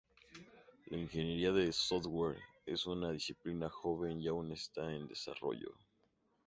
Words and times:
La 0.89 0.97
ingeniería 0.97 1.51
de 1.51 1.71
software 1.71 2.39
es 2.65 2.87
una 2.87 3.11
disciplina 3.11 3.69
joven 3.69 4.19
y 4.19 4.29
aún 4.29 4.51
está 4.51 4.91
en 4.91 5.07
desarrollo. 5.07 5.75